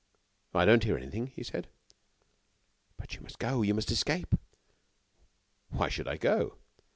[0.55, 1.67] "I don't hear anything," he said.
[2.97, 4.33] "But you must go you must escape!"
[5.69, 6.57] "Why should I go?"